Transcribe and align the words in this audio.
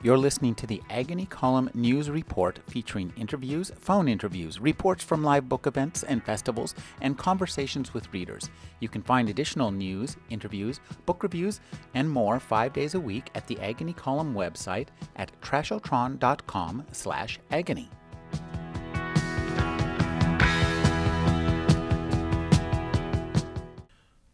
You're 0.00 0.16
listening 0.16 0.54
to 0.56 0.66
the 0.68 0.80
Agony 0.90 1.26
Column 1.26 1.70
News 1.74 2.08
Report 2.08 2.60
featuring 2.68 3.12
interviews, 3.16 3.72
phone 3.80 4.06
interviews, 4.06 4.60
reports 4.60 5.02
from 5.02 5.24
live 5.24 5.48
book 5.48 5.66
events 5.66 6.04
and 6.04 6.22
festivals, 6.22 6.76
and 7.00 7.18
conversations 7.18 7.92
with 7.92 8.12
readers. 8.12 8.48
You 8.78 8.88
can 8.88 9.02
find 9.02 9.28
additional 9.28 9.72
news, 9.72 10.16
interviews, 10.30 10.78
book 11.04 11.24
reviews, 11.24 11.60
and 11.94 12.08
more 12.08 12.38
five 12.38 12.72
days 12.72 12.94
a 12.94 13.00
week 13.00 13.28
at 13.34 13.48
the 13.48 13.58
Agony 13.58 13.92
Column 13.92 14.34
website 14.34 14.86
at 15.16 15.32
trashotron.com 15.40 16.86
slash 16.92 17.40
agony. 17.50 17.90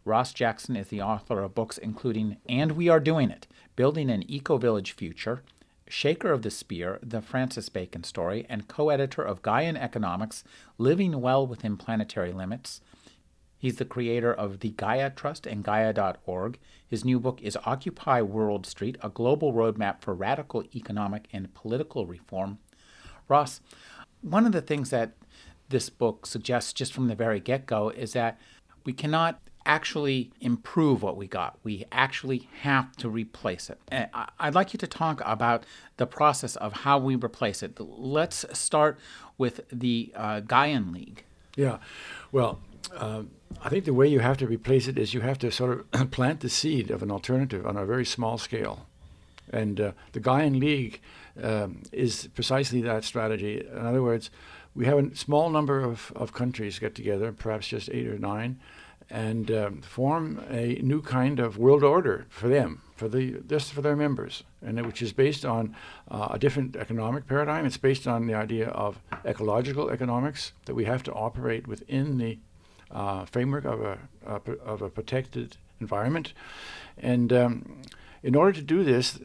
Ross 0.07 0.31
Jackson 0.31 0.75
is 0.75 0.89
the 0.89 1.01
author 1.01 1.41
of 1.41 1.55
books 1.55 1.79
including 1.79 2.37
And 2.47 2.73
We 2.73 2.87
Are 2.89 2.99
Doing 2.99 3.31
It, 3.31 3.47
Building 3.75 4.11
an 4.11 4.23
Eco 4.29 4.59
Village 4.59 4.91
Future, 4.91 5.41
Shaker 5.87 6.31
of 6.31 6.41
the 6.41 6.49
Speare, 6.49 6.99
The 7.03 7.21
Francis 7.21 7.69
Bacon 7.69 8.03
Story, 8.03 8.45
and 8.49 8.67
co 8.67 8.89
editor 8.89 9.21
of 9.21 9.41
Gaian 9.41 9.77
Economics, 9.77 10.43
Living 10.77 11.21
Well 11.21 11.45
Within 11.45 11.77
Planetary 11.77 12.31
Limits. 12.31 12.81
He's 13.57 13.77
the 13.77 13.85
creator 13.85 14.33
of 14.33 14.59
the 14.59 14.69
Gaia 14.69 15.09
Trust 15.09 15.47
and 15.47 15.63
Gaia.org. 15.63 16.59
His 16.87 17.05
new 17.05 17.19
book 17.19 17.41
is 17.41 17.57
Occupy 17.65 18.21
World 18.21 18.65
Street, 18.65 18.97
a 19.01 19.09
global 19.09 19.53
roadmap 19.53 20.01
for 20.01 20.13
radical 20.13 20.63
economic 20.75 21.27
and 21.31 21.53
political 21.53 22.05
reform. 22.05 22.59
Ross, 23.27 23.61
one 24.21 24.45
of 24.45 24.51
the 24.51 24.61
things 24.61 24.89
that 24.89 25.13
this 25.69 25.89
book 25.89 26.25
suggests 26.25 26.73
just 26.73 26.93
from 26.93 27.07
the 27.07 27.15
very 27.15 27.39
get 27.39 27.65
go 27.65 27.89
is 27.89 28.13
that 28.13 28.39
we 28.83 28.93
cannot 28.93 29.39
actually 29.65 30.31
improve 30.39 31.01
what 31.01 31.17
we 31.17 31.27
got. 31.27 31.57
We 31.63 31.85
actually 31.91 32.49
have 32.61 32.95
to 32.97 33.09
replace 33.09 33.69
it. 33.69 33.79
And 33.87 34.09
I'd 34.39 34.55
like 34.55 34.73
you 34.73 34.77
to 34.79 34.87
talk 34.87 35.21
about 35.25 35.65
the 35.97 36.05
process 36.05 36.55
of 36.55 36.73
how 36.73 36.97
we 36.97 37.15
replace 37.15 37.63
it. 37.63 37.79
Let's 37.79 38.45
start 38.57 38.99
with 39.37 39.61
the 39.71 40.11
uh, 40.15 40.41
Gaian 40.41 40.93
League. 40.93 41.23
Yeah, 41.55 41.77
well, 42.31 42.59
uh, 42.95 43.23
I 43.63 43.69
think 43.69 43.85
the 43.85 43.93
way 43.93 44.07
you 44.07 44.19
have 44.19 44.37
to 44.37 44.47
replace 44.47 44.87
it 44.87 44.97
is 44.97 45.13
you 45.13 45.21
have 45.21 45.39
to 45.39 45.51
sort 45.51 45.85
of 45.93 46.11
plant 46.11 46.41
the 46.41 46.49
seed 46.49 46.91
of 46.91 47.01
an 47.01 47.11
alternative 47.11 47.65
on 47.65 47.77
a 47.77 47.85
very 47.85 48.05
small 48.05 48.37
scale. 48.37 48.85
And 49.51 49.79
uh, 49.79 49.91
the 50.11 50.19
Gaian 50.19 50.59
League 50.59 51.01
um, 51.41 51.83
is 51.91 52.27
precisely 52.33 52.81
that 52.81 53.03
strategy. 53.03 53.65
In 53.65 53.85
other 53.85 54.01
words, 54.01 54.29
we 54.75 54.85
have 54.85 54.97
a 54.97 55.15
small 55.15 55.49
number 55.49 55.79
of, 55.79 56.11
of 56.15 56.33
countries 56.33 56.79
get 56.79 56.95
together, 56.95 57.31
perhaps 57.31 57.67
just 57.67 57.89
eight 57.91 58.07
or 58.07 58.17
nine, 58.17 58.59
and 59.09 59.51
um, 59.51 59.81
form 59.81 60.43
a 60.49 60.79
new 60.81 61.01
kind 61.01 61.39
of 61.39 61.57
world 61.57 61.83
order 61.83 62.25
for 62.29 62.47
them, 62.47 62.81
for 62.95 63.07
the 63.07 63.41
just 63.47 63.71
for 63.71 63.81
their 63.81 63.95
members, 63.95 64.43
and 64.61 64.83
which 64.85 65.01
is 65.01 65.13
based 65.13 65.45
on 65.45 65.75
uh, 66.09 66.29
a 66.31 66.39
different 66.39 66.75
economic 66.75 67.27
paradigm. 67.27 67.65
It's 67.65 67.77
based 67.77 68.07
on 68.07 68.27
the 68.27 68.33
idea 68.33 68.69
of 68.69 68.99
ecological 69.23 69.89
economics 69.89 70.53
that 70.65 70.75
we 70.75 70.85
have 70.85 71.03
to 71.03 71.13
operate 71.13 71.67
within 71.67 72.17
the 72.17 72.39
uh, 72.91 73.25
framework 73.25 73.65
of 73.65 73.81
a, 73.81 73.99
a, 74.25 74.51
of 74.63 74.81
a 74.81 74.89
protected 74.89 75.57
environment, 75.79 76.33
and 76.97 77.31
um, 77.31 77.81
in 78.23 78.35
order 78.35 78.53
to 78.53 78.61
do 78.61 78.83
this, 78.83 79.19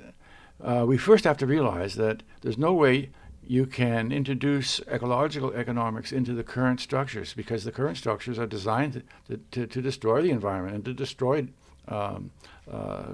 uh, 0.63 0.85
we 0.87 0.99
first 0.99 1.25
have 1.25 1.39
to 1.39 1.47
realize 1.47 1.95
that 1.95 2.23
there's 2.43 2.59
no 2.59 2.73
way 2.75 3.11
you 3.51 3.67
can 3.67 4.13
introduce 4.13 4.79
ecological 4.87 5.53
economics 5.55 6.13
into 6.13 6.33
the 6.35 6.45
current 6.45 6.79
structures 6.79 7.35
because 7.35 7.65
the 7.65 7.73
current 7.73 7.97
structures 7.97 8.39
are 8.39 8.47
designed 8.47 9.03
to, 9.27 9.41
to, 9.51 9.67
to 9.67 9.83
destroy 9.83 10.23
the 10.23 10.31
environment 10.31 10.77
and 10.77 10.85
to 10.85 10.95
destroy 10.95 11.49
um, 11.89 12.31
uh, 12.71 13.07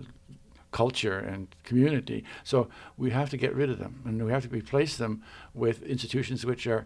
culture 0.73 1.19
and 1.19 1.57
community. 1.65 2.23
So 2.45 2.69
we 2.99 3.13
have 3.13 3.31
to 3.31 3.39
get 3.39 3.55
rid 3.55 3.71
of 3.71 3.79
them 3.79 4.03
and 4.05 4.23
we 4.23 4.31
have 4.31 4.43
to 4.43 4.51
replace 4.51 4.99
them 4.99 5.23
with 5.55 5.83
institutions 5.85 6.45
which 6.45 6.67
are 6.67 6.85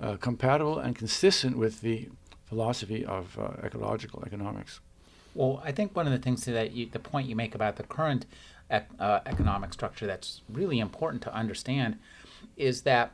uh, 0.00 0.16
compatible 0.16 0.78
and 0.78 0.96
consistent 0.96 1.58
with 1.58 1.82
the 1.82 2.08
philosophy 2.46 3.04
of 3.04 3.38
uh, 3.38 3.62
ecological 3.62 4.24
economics. 4.24 4.80
Well, 5.34 5.60
I 5.62 5.70
think 5.70 5.94
one 5.94 6.06
of 6.06 6.14
the 6.14 6.18
things 6.18 6.46
that 6.46 6.72
you, 6.72 6.86
the 6.86 6.98
point 6.98 7.28
you 7.28 7.36
make 7.36 7.54
about 7.54 7.76
the 7.76 7.82
current 7.82 8.24
ec- 8.70 8.88
uh, 8.98 9.20
economic 9.26 9.74
structure 9.74 10.06
that's 10.06 10.40
really 10.48 10.78
important 10.80 11.22
to 11.24 11.34
understand 11.34 11.98
is 12.56 12.82
that 12.82 13.12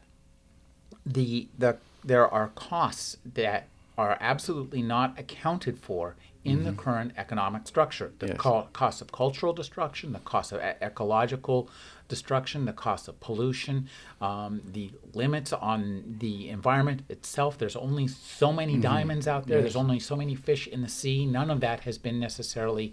the 1.05 1.49
the 1.59 1.77
there 2.05 2.29
are 2.29 2.49
costs 2.49 3.17
that 3.25 3.69
are 3.99 4.17
absolutely 4.21 4.83
not 4.83 5.19
accounted 5.19 5.79
for 5.79 6.17
in 6.45 6.59
mm-hmm. 6.59 6.67
the 6.67 6.73
current 6.73 7.13
economic 7.17 7.67
structure. 7.69 8.13
The 8.19 8.29
yes. 8.29 8.37
co- 8.37 8.69
cost 8.73 9.01
of 9.01 9.13
cultural 9.13 9.53
destruction, 9.53 10.13
the 10.13 10.19
cost 10.21 10.53
of 10.53 10.61
e- 10.61 10.85
ecological 10.85 11.69
destruction, 12.09 12.65
the 12.65 12.73
cost 12.73 13.07
of 13.07 13.21
pollution, 13.21 13.89
um, 14.21 14.61
the 14.73 14.91
limits 15.15 15.53
on 15.53 16.17
the 16.19 16.49
environment 16.49 17.03
itself. 17.09 17.59
There's 17.59 17.77
only 17.77 18.09
so 18.09 18.53
many 18.53 18.73
mm-hmm. 18.73 18.83
diamonds 18.83 19.29
out 19.29 19.47
there. 19.47 19.59
Yes. 19.59 19.65
There's 19.65 19.77
only 19.77 20.01
so 20.01 20.17
many 20.17 20.35
fish 20.35 20.67
in 20.67 20.83
the 20.83 20.89
sea. 20.89 21.27
None 21.27 21.51
of 21.51 21.61
that 21.61 21.81
has 21.81 21.97
been 21.99 22.19
necessarily 22.19 22.93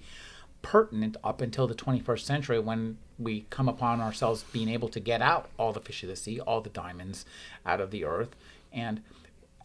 pertinent 0.62 1.18
up 1.24 1.42
until 1.42 1.68
the 1.68 1.76
21st 1.76 2.22
century 2.22 2.60
when 2.60 2.98
we 3.18 3.46
come 3.50 3.68
upon 3.68 4.02
ourselves 4.02 4.44
being 4.52 4.70
able 4.70 4.90
to 4.90 5.00
get 5.00 5.22
out 5.22 5.50
all 5.58 5.74
the 5.74 5.80
fish 5.80 6.04
of 6.04 6.10
the 6.10 6.16
sea, 6.16 6.40
all 6.40 6.62
the 6.62 6.70
diamonds 6.70 7.26
out 7.66 7.82
of 7.82 7.92
the 7.92 8.06
earth. 8.06 8.36
And 8.72 9.02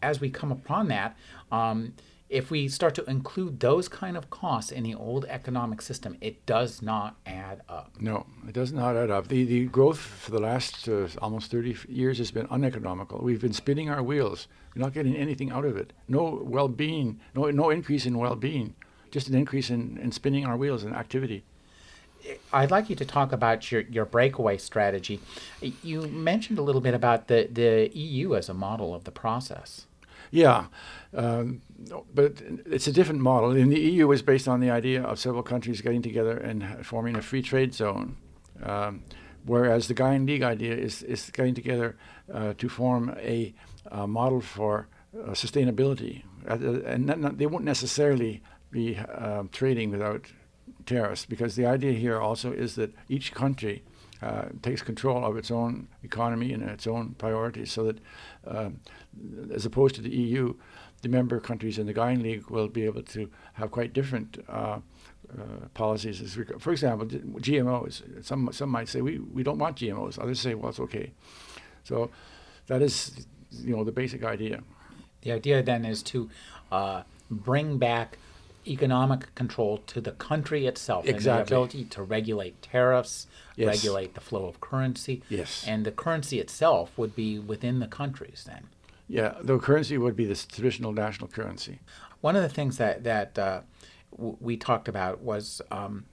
as 0.01 0.19
we 0.19 0.29
come 0.29 0.51
upon 0.51 0.87
that, 0.89 1.17
um, 1.51 1.93
if 2.27 2.49
we 2.49 2.67
start 2.67 2.95
to 2.95 3.03
include 3.05 3.59
those 3.59 3.87
kind 3.87 4.17
of 4.17 4.29
costs 4.29 4.71
in 4.71 4.83
the 4.83 4.95
old 4.95 5.25
economic 5.25 5.81
system, 5.81 6.17
it 6.21 6.43
does 6.45 6.81
not 6.81 7.15
add 7.25 7.61
up. 7.69 7.91
No, 7.99 8.25
it 8.47 8.53
does 8.53 8.73
not 8.73 8.97
add 8.97 9.11
up. 9.11 9.27
The, 9.27 9.43
the 9.43 9.65
growth 9.65 9.99
for 9.99 10.31
the 10.31 10.39
last 10.39 10.87
uh, 10.89 11.07
almost 11.21 11.51
30 11.51 11.77
years 11.87 12.17
has 12.17 12.31
been 12.31 12.47
uneconomical. 12.49 13.19
We've 13.21 13.41
been 13.41 13.53
spinning 13.53 13.89
our 13.89 14.01
wheels. 14.01 14.47
We're 14.75 14.81
not 14.81 14.93
getting 14.93 15.15
anything 15.15 15.51
out 15.51 15.65
of 15.65 15.77
it. 15.77 15.93
No 16.07 16.41
well 16.43 16.67
being, 16.67 17.19
no, 17.35 17.49
no 17.51 17.69
increase 17.69 18.05
in 18.07 18.17
well 18.17 18.35
being 18.35 18.73
just 19.15 19.29
an 19.29 19.35
increase 19.35 19.69
in, 19.69 19.97
in 20.03 20.11
spinning 20.11 20.45
our 20.45 20.57
wheels 20.57 20.83
and 20.83 20.93
activity. 20.93 21.45
I'd 22.51 22.69
like 22.69 22.89
you 22.89 22.97
to 22.97 23.05
talk 23.05 23.31
about 23.31 23.71
your, 23.71 23.81
your 23.83 24.03
breakaway 24.03 24.57
strategy. 24.57 25.21
You 25.61 26.01
mentioned 26.01 26.59
a 26.59 26.61
little 26.61 26.81
bit 26.81 26.93
about 26.93 27.29
the, 27.29 27.47
the 27.49 27.89
EU 27.97 28.35
as 28.35 28.49
a 28.49 28.53
model 28.53 28.93
of 28.93 29.05
the 29.05 29.11
process. 29.11 29.85
Yeah, 30.31 30.65
um, 31.13 31.61
but 32.13 32.41
it's 32.65 32.87
a 32.87 32.91
different 32.91 33.21
model. 33.21 33.55
In 33.55 33.69
the 33.69 33.79
EU, 33.79 34.05
was 34.05 34.21
based 34.21 34.49
on 34.49 34.59
the 34.59 34.69
idea 34.69 35.01
of 35.01 35.17
several 35.17 35.43
countries 35.43 35.79
getting 35.79 36.01
together 36.01 36.35
and 36.35 36.85
forming 36.85 37.15
a 37.15 37.21
free 37.21 37.41
trade 37.41 37.73
zone, 37.73 38.17
um, 38.63 39.03
whereas 39.45 39.87
the 39.87 39.93
Gaian 39.93 40.27
League 40.27 40.43
idea 40.43 40.75
is, 40.75 41.03
is 41.03 41.29
getting 41.29 41.55
together 41.55 41.95
uh, 42.33 42.53
to 42.57 42.67
form 42.67 43.15
a, 43.17 43.53
a 43.89 44.07
model 44.07 44.41
for 44.41 44.89
uh, 45.17 45.29
sustainability. 45.29 46.23
Uh, 46.49 46.81
and 46.85 47.05
not, 47.05 47.19
not, 47.19 47.37
they 47.37 47.45
won't 47.45 47.63
necessarily 47.63 48.41
be 48.71 48.97
uh, 48.97 49.43
trading 49.51 49.91
without 49.91 50.31
tariffs 50.85 51.25
because 51.25 51.55
the 51.55 51.65
idea 51.65 51.93
here 51.93 52.19
also 52.19 52.51
is 52.51 52.75
that 52.75 52.93
each 53.09 53.33
country 53.33 53.83
uh, 54.21 54.45
takes 54.61 54.81
control 54.81 55.25
of 55.25 55.37
its 55.37 55.51
own 55.51 55.87
economy 56.03 56.53
and 56.53 56.63
its 56.63 56.87
own 56.87 57.15
priorities 57.17 57.71
so 57.71 57.83
that 57.83 57.97
um, 58.47 58.79
as 59.53 59.65
opposed 59.65 59.95
to 59.95 60.01
the 60.01 60.09
EU, 60.09 60.53
the 61.01 61.09
member 61.09 61.39
countries 61.39 61.77
in 61.77 61.85
the 61.85 61.93
Gaian 61.93 62.21
League 62.23 62.49
will 62.49 62.67
be 62.67 62.83
able 62.85 63.03
to 63.03 63.29
have 63.53 63.71
quite 63.71 63.93
different 63.93 64.43
uh, 64.49 64.79
uh, 65.37 65.67
policies. 65.73 66.37
For 66.59 66.71
example, 66.71 67.07
GMOs. 67.07 68.25
Some 68.25 68.49
some 68.51 68.69
might 68.69 68.87
say 68.87 69.01
we, 69.01 69.19
we 69.19 69.43
don't 69.43 69.57
want 69.57 69.77
GMOs. 69.77 70.17
Others 70.17 70.39
say 70.39 70.55
well 70.55 70.69
it's 70.69 70.79
okay. 70.79 71.11
So 71.83 72.09
that 72.67 72.81
is 72.81 73.27
you 73.51 73.75
know 73.75 73.83
the 73.83 73.91
basic 73.91 74.23
idea. 74.23 74.63
The 75.21 75.31
idea 75.31 75.61
then 75.63 75.85
is 75.85 76.03
to 76.03 76.29
uh, 76.71 77.03
bring 77.29 77.77
back 77.77 78.17
economic 78.67 79.33
control 79.35 79.77
to 79.87 80.01
the 80.01 80.11
country 80.11 80.65
itself 80.65 81.05
exactly. 81.05 81.29
and 81.29 81.47
the 81.47 81.55
ability 81.55 81.83
to 81.85 82.03
regulate 82.03 82.61
tariffs, 82.61 83.27
yes. 83.55 83.67
regulate 83.67 84.13
the 84.13 84.21
flow 84.21 84.45
of 84.45 84.59
currency. 84.61 85.21
Yes. 85.29 85.63
And 85.67 85.85
the 85.85 85.91
currency 85.91 86.39
itself 86.39 86.97
would 86.97 87.15
be 87.15 87.39
within 87.39 87.79
the 87.79 87.87
countries 87.87 88.43
then. 88.45 88.67
Yeah, 89.07 89.35
the 89.41 89.59
currency 89.59 89.97
would 89.97 90.15
be 90.15 90.25
the 90.25 90.35
traditional 90.35 90.91
national 90.91 91.27
currency. 91.27 91.79
One 92.21 92.35
of 92.35 92.41
the 92.41 92.49
things 92.49 92.77
that 92.77 93.03
that 93.03 93.37
uh, 93.37 93.61
w- 94.11 94.37
we 94.39 94.57
talked 94.57 94.87
about 94.87 95.21
was 95.21 95.61
um, 95.69 96.05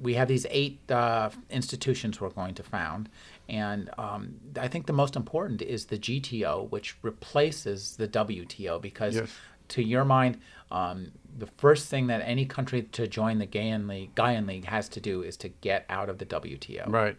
we 0.00 0.14
have 0.14 0.28
these 0.28 0.46
eight 0.50 0.78
uh, 0.90 1.30
institutions 1.50 2.20
we're 2.20 2.30
going 2.30 2.54
to 2.54 2.62
found, 2.62 3.08
and 3.48 3.90
um, 3.98 4.36
I 4.58 4.68
think 4.68 4.86
the 4.86 4.92
most 4.92 5.16
important 5.16 5.62
is 5.62 5.86
the 5.86 5.98
GTO, 5.98 6.70
which 6.70 6.96
replaces 7.02 7.96
the 7.96 8.08
WTO 8.08 8.80
because, 8.80 9.16
yes. 9.16 9.30
To 9.68 9.82
your 9.82 10.04
mind, 10.04 10.38
um, 10.70 11.12
the 11.38 11.46
first 11.46 11.88
thing 11.88 12.06
that 12.06 12.22
any 12.22 12.46
country 12.46 12.82
to 12.82 13.06
join 13.06 13.38
the 13.38 13.46
Gaian 13.46 13.88
League, 13.88 14.14
Gaian 14.14 14.46
League 14.46 14.66
has 14.66 14.88
to 14.90 15.00
do 15.00 15.22
is 15.22 15.36
to 15.38 15.48
get 15.48 15.84
out 15.88 16.08
of 16.08 16.18
the 16.18 16.26
WTO. 16.26 16.88
Right. 16.88 17.16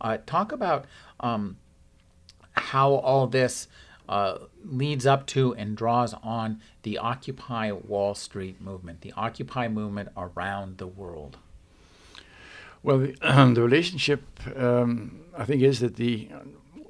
Uh, 0.00 0.18
talk 0.26 0.52
about 0.52 0.86
um, 1.20 1.56
how 2.52 2.92
all 2.92 3.26
this 3.26 3.68
uh, 4.08 4.38
leads 4.64 5.06
up 5.06 5.26
to 5.26 5.54
and 5.54 5.76
draws 5.76 6.14
on 6.22 6.60
the 6.82 6.98
Occupy 6.98 7.72
Wall 7.72 8.14
Street 8.14 8.60
movement, 8.60 9.00
the 9.00 9.12
Occupy 9.16 9.68
movement 9.68 10.10
around 10.16 10.78
the 10.78 10.86
world. 10.86 11.38
Well, 12.82 12.98
the, 12.98 13.16
um, 13.22 13.54
the 13.54 13.62
relationship, 13.62 14.22
um, 14.56 15.20
I 15.36 15.44
think, 15.44 15.62
is 15.62 15.80
that 15.80 15.96
the 15.96 16.30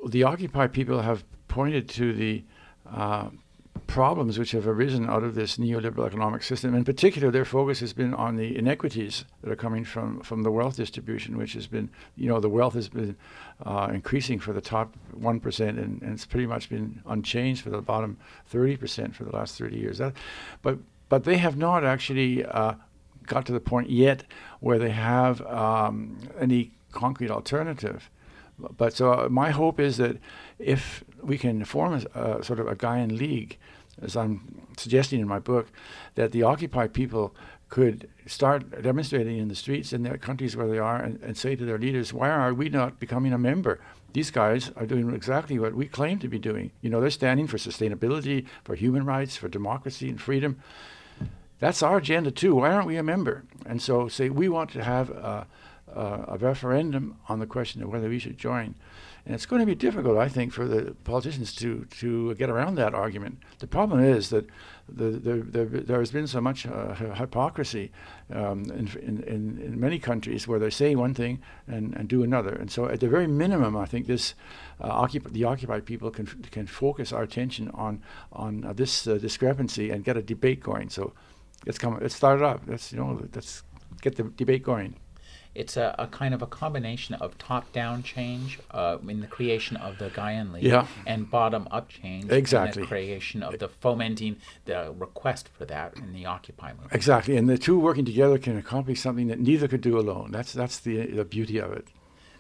the 0.07 0.23
Occupy 0.23 0.69
people 0.69 1.01
have 1.01 1.25
pointed 1.49 1.89
to 1.89 2.13
the 2.13 2.45
uh, 2.89 3.31
problems 3.87 4.39
which 4.39 4.51
have 4.53 4.67
arisen 4.67 5.09
out 5.09 5.23
of 5.23 5.35
this 5.35 5.57
neoliberal 5.59 6.07
economic 6.07 6.43
system. 6.43 6.75
In 6.75 6.85
particular, 6.85 7.31
their 7.31 7.45
focus 7.45 7.81
has 7.81 7.93
been 7.93 8.15
on 8.15 8.37
the 8.37 8.57
inequities 8.57 9.25
that 9.43 9.51
are 9.51 9.57
coming 9.57 9.85
from, 9.85 10.21
from 10.21 10.43
the 10.43 10.51
wealth 10.51 10.77
distribution, 10.77 11.37
which 11.37 11.53
has 11.53 11.67
been, 11.67 11.89
you 12.17 12.29
know, 12.29 12.41
the 12.41 12.49
wealth 12.49 12.75
has 12.75 12.89
been 12.89 13.17
uh, 13.65 13.89
increasing 13.93 14.39
for 14.39 14.53
the 14.53 14.61
top 14.61 14.95
1%, 15.19 15.61
and, 15.61 15.79
and, 15.79 16.13
it's 16.13 16.27
pretty 16.27 16.47
much 16.47 16.69
been 16.69 17.01
unchanged 17.07 17.63
for 17.63 17.71
the 17.71 17.81
bottom 17.81 18.17
30% 18.53 19.15
for 19.15 19.25
the 19.25 19.31
last 19.31 19.57
30 19.59 19.77
years. 19.77 19.99
That, 19.99 20.15
but, 20.63 20.79
but 21.09 21.25
they 21.25 21.37
have 21.39 21.57
not 21.57 21.85
actually 21.85 22.45
uh, 22.45 22.75
got 23.27 23.47
to 23.47 23.53
the 23.53 23.61
point 23.61 23.91
yet 23.91 24.25
where 24.61 24.79
they 24.79 24.91
have 24.91 25.41
um, 25.47 26.19
any 26.39 26.73
concrete 26.93 27.31
alternative. 27.31 28.11
But 28.59 28.95
so 28.95 29.13
uh, 29.13 29.29
my 29.29 29.51
hope 29.51 29.79
is 29.79 29.99
that 29.99 30.17
if 30.59 31.05
we 31.23 31.37
can 31.37 31.65
form 31.65 32.03
a, 32.15 32.43
sort 32.43 32.59
of 32.59 32.67
a 32.67 32.75
Gaian 32.75 33.19
league, 33.19 33.59
as 34.03 34.17
I'm 34.17 34.67
suggesting 34.77 35.21
in 35.21 35.29
my 35.29 35.39
book, 35.39 35.69
that 36.15 36.33
the 36.33 36.43
Occupy 36.43 36.89
people 36.89 37.35
could 37.69 38.09
start 38.27 38.83
demonstrating 38.83 39.39
in 39.39 39.49
the 39.49 39.55
streets 39.55 39.93
in 39.93 40.03
their 40.03 40.17
countries 40.17 40.57
where 40.57 40.69
they 40.69 40.79
are 40.79 40.97
and, 40.97 41.21
and 41.23 41.37
say 41.37 41.57
to 41.57 41.65
their 41.65 41.79
leaders, 41.79 42.13
why 42.13 42.31
are 42.31 42.55
we 42.55 42.69
not 42.69 43.01
becoming 43.01 43.33
a 43.33 43.39
member? 43.39 43.81
These 44.13 44.31
guys 44.31 44.71
are 44.77 44.87
doing 44.87 45.13
exactly 45.13 45.59
what 45.59 45.75
we 45.75 45.87
claim 45.87 46.19
to 46.21 46.29
be 46.29 46.39
doing. 46.39 46.71
You 46.81 46.91
know, 46.91 47.01
they're 47.01 47.11
standing 47.11 47.47
for 47.47 47.59
sustainability, 47.59 48.47
for 48.65 48.75
human 48.75 49.05
rights, 49.05 49.37
for 49.37 49.49
democracy 49.49 50.09
and 50.09 50.21
freedom. 50.21 50.59
That's 51.59 51.83
our 51.83 51.99
agenda 51.99 52.31
too. 52.31 52.55
Why 52.55 52.71
aren't 52.71 52.87
we 52.87 52.97
a 52.97 53.03
member? 53.03 53.45
And 53.65 53.83
so 53.83 54.09
say 54.09 54.31
we 54.31 54.49
want 54.49 54.71
to 54.73 54.85
have 54.85 55.11
a, 55.11 55.47
a, 55.93 56.25
a 56.29 56.39
referendum 56.39 57.17
on 57.29 57.41
the 57.41 57.47
question 57.47 57.83
of 57.83 57.91
whether 57.91 58.09
we 58.09 58.19
should 58.19 58.39
join. 58.39 58.75
And 59.27 59.35
it's 59.35 59.45
going 59.45 59.59
to 59.59 59.67
be 59.67 59.75
difficult, 59.75 60.19
I 60.19 60.29
think, 60.29 60.53
for 60.53 60.69
the 60.69 60.95
politicians 61.03 61.53
to, 61.57 61.85
to 61.99 62.37
get 62.37 62.49
around 62.49 62.77
that 62.77 62.95
argument. 62.95 63.43
The 63.59 63.67
problem 63.67 63.99
is 64.05 64.31
that 64.31 64.47
the, 64.89 65.11
the, 65.11 65.35
the 65.43 65.65
there 65.65 65.99
has 65.99 66.13
been 66.13 66.29
so 66.29 66.41
much 66.41 66.65
uh, 66.65 66.95
hypocrisy 66.95 67.91
um, 68.33 68.67
in, 68.67 68.89
in, 69.03 69.59
in, 69.59 69.81
many 69.81 69.99
countries 69.99 70.47
where 70.47 70.61
they 70.61 70.71
say 70.71 70.95
one 70.95 71.13
thing 71.13 71.43
and, 71.67 71.93
and 71.97 72.09
do 72.09 72.23
another. 72.23 72.55
And 72.55 72.71
so, 72.71 72.87
at 72.87 73.01
the 73.01 73.09
very 73.09 73.27
minimum, 73.27 73.77
I 73.77 73.87
think 73.87 74.07
this 74.07 74.35
uh, 74.81 74.89
occup- 74.91 75.33
the 75.33 75.43
occupied 75.43 75.87
people 75.87 76.13
can, 76.13 76.27
can 76.53 76.69
focus 76.69 77.13
our 77.13 77.25
attention 77.25 77.69
on, 77.75 78.03
on 78.33 78.65
uh, 78.65 78.75
this 78.75 79.09
uh, 79.09 79.15
discrepancy 79.15 79.91
and 79.91 80.05
get 80.05 80.17
a 80.17 80.23
debate 80.23 80.63
going. 80.63 80.89
So, 80.89 81.15
let's 81.67 81.79
come, 81.79 81.99
let's 82.01 82.15
start 82.15 82.39
it 82.39 82.45
up. 82.45 82.63
Let's, 82.69 82.93
you 82.93 82.99
know, 82.99 83.21
let's 83.35 83.65
get 84.03 84.15
the 84.15 84.23
debate 84.23 84.63
going 84.63 84.95
it's 85.57 85.77
a, 85.77 85.95
a 85.99 86.07
kind 86.07 86.35
of 86.35 86.43
a 86.43 86.47
combination 86.47 87.15
of 87.17 87.37
top-down 87.39 88.03
change 88.03 88.59
uh, 88.71 88.99
in 89.09 89.21
the 89.21 89.27
creation 89.27 89.77
of 89.77 89.99
the 89.99 90.11
Gaian 90.11 90.53
League 90.53 90.65
yeah. 90.65 90.87
and 91.07 91.31
bottom-up 91.31 91.89
change 91.89 92.31
exactly. 92.31 92.83
in 92.83 92.85
the 92.85 92.89
creation 92.89 93.43
of 93.43 93.59
the 93.59 93.69
fomenting 93.69 94.37
the 94.67 94.95
request 94.97 95.49
for 95.57 95.65
that 95.65 95.97
in 95.97 96.13
the 96.13 96.27
Occupy 96.27 96.73
movement. 96.73 96.93
Exactly, 96.93 97.37
and 97.37 97.49
the 97.49 97.59
two 97.59 97.79
working 97.79 98.05
together 98.05 98.39
can 98.39 98.57
accomplish 98.57 99.01
something 99.01 99.29
that 99.29 99.41
neither 99.41 99.67
could 99.67 99.81
do 99.81 99.99
alone. 99.99 100.31
That's 100.31 100.53
that's 100.53 100.79
the 100.79 101.07
the 101.07 101.25
beauty 101.25 101.59
of 101.59 101.73
it. 101.73 101.89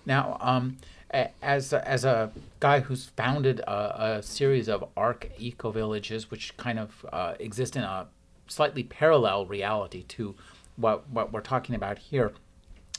Now, 0.04 0.36
um, 0.40 0.78
as 1.10 1.72
as 1.72 2.04
a 2.04 2.30
guy 2.60 2.80
who's 2.80 3.06
founded 3.06 3.60
a, 3.60 4.16
a 4.18 4.22
series 4.22 4.68
of 4.68 4.84
ARC 4.96 5.30
eco 5.38 5.70
villages, 5.70 6.30
which 6.30 6.56
kind 6.56 6.78
of 6.78 7.06
uh, 7.12 7.34
exist 7.40 7.76
in 7.76 7.82
a 7.82 8.06
slightly 8.48 8.82
parallel 8.82 9.46
reality 9.46 10.04
to 10.04 10.34
what 10.76 11.08
what 11.08 11.32
we're 11.32 11.40
talking 11.40 11.74
about 11.74 11.98
here 11.98 12.32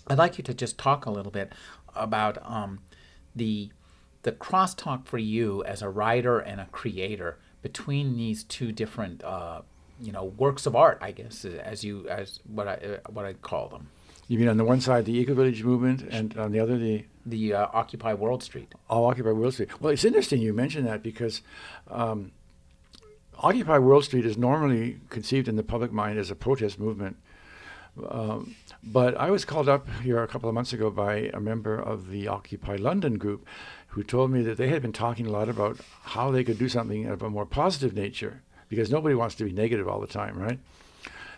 I'd 0.07 0.17
like 0.17 0.37
you 0.37 0.43
to 0.45 0.53
just 0.53 0.77
talk 0.77 1.05
a 1.05 1.11
little 1.11 1.31
bit 1.31 1.53
about 1.95 2.37
um, 2.49 2.79
the 3.35 3.69
the 4.23 4.31
crosstalk 4.31 5.05
for 5.05 5.17
you 5.17 5.63
as 5.63 5.81
a 5.81 5.89
writer 5.89 6.39
and 6.39 6.59
a 6.59 6.65
creator 6.71 7.37
between 7.61 8.17
these 8.17 8.43
two 8.43 8.71
different 8.71 9.23
uh, 9.23 9.61
you 10.01 10.11
know 10.11 10.25
works 10.25 10.65
of 10.65 10.75
art, 10.75 10.97
I 11.01 11.11
guess, 11.11 11.45
as 11.45 11.83
you 11.83 12.07
as 12.09 12.39
what 12.45 12.67
I 12.67 12.73
uh, 12.73 13.11
what 13.11 13.25
I 13.25 13.33
call 13.33 13.69
them. 13.69 13.89
You 14.27 14.37
mean 14.39 14.49
on 14.49 14.57
the 14.57 14.65
one 14.65 14.81
side 14.81 15.05
the 15.05 15.17
Eco 15.17 15.33
Village 15.33 15.63
movement, 15.63 16.01
and 16.09 16.37
on 16.37 16.51
the 16.51 16.59
other 16.59 16.77
the 16.77 17.05
the 17.25 17.53
uh, 17.53 17.67
Occupy 17.73 18.13
World 18.13 18.43
Street. 18.43 18.73
Oh, 18.89 19.05
Occupy 19.05 19.31
World 19.31 19.53
Street. 19.53 19.81
Well, 19.81 19.93
it's 19.93 20.05
interesting 20.05 20.41
you 20.41 20.53
mentioned 20.53 20.87
that 20.87 21.03
because. 21.03 21.41
Um, 21.89 22.31
Occupy 23.39 23.77
World 23.77 24.03
Street 24.03 24.25
is 24.25 24.35
normally 24.35 24.99
conceived 25.09 25.47
in 25.47 25.57
the 25.57 25.63
public 25.63 25.91
mind 25.91 26.17
as 26.17 26.31
a 26.31 26.35
protest 26.35 26.79
movement. 26.79 27.17
Um, 28.09 28.55
but 28.83 29.15
I 29.17 29.31
was 29.31 29.45
called 29.45 29.69
up 29.69 29.87
here 30.03 30.21
a 30.21 30.27
couple 30.27 30.49
of 30.49 30.55
months 30.55 30.73
ago 30.73 30.89
by 30.89 31.31
a 31.33 31.39
member 31.39 31.77
of 31.77 32.09
the 32.09 32.27
Occupy 32.27 32.75
London 32.75 33.17
group 33.17 33.45
who 33.89 34.03
told 34.03 34.31
me 34.31 34.41
that 34.43 34.57
they 34.57 34.69
had 34.69 34.81
been 34.81 34.93
talking 34.93 35.25
a 35.25 35.31
lot 35.31 35.49
about 35.49 35.77
how 36.03 36.31
they 36.31 36.43
could 36.43 36.59
do 36.59 36.69
something 36.69 37.07
of 37.07 37.21
a 37.21 37.29
more 37.29 37.45
positive 37.45 37.93
nature 37.93 38.41
because 38.69 38.91
nobody 38.91 39.15
wants 39.15 39.35
to 39.35 39.45
be 39.45 39.51
negative 39.51 39.87
all 39.87 39.99
the 39.99 40.07
time, 40.07 40.37
right? 40.37 40.59